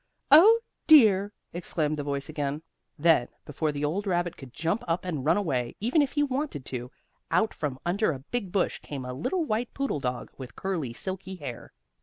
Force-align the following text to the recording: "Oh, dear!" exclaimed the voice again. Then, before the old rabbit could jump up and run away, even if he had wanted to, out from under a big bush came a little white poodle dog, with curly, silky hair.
"Oh, 0.31 0.61
dear!" 0.87 1.31
exclaimed 1.53 1.95
the 1.95 2.01
voice 2.01 2.27
again. 2.27 2.63
Then, 2.97 3.27
before 3.45 3.71
the 3.71 3.85
old 3.85 4.07
rabbit 4.07 4.35
could 4.35 4.51
jump 4.51 4.83
up 4.87 5.05
and 5.05 5.23
run 5.23 5.37
away, 5.37 5.75
even 5.79 6.01
if 6.01 6.13
he 6.13 6.21
had 6.21 6.29
wanted 6.31 6.65
to, 6.65 6.89
out 7.29 7.53
from 7.53 7.77
under 7.85 8.11
a 8.11 8.17
big 8.31 8.51
bush 8.51 8.79
came 8.79 9.05
a 9.05 9.13
little 9.13 9.45
white 9.45 9.75
poodle 9.75 9.99
dog, 9.99 10.31
with 10.39 10.55
curly, 10.55 10.91
silky 10.91 11.35
hair. 11.35 11.71